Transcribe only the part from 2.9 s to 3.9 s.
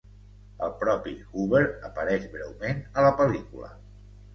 a la pel·lícula.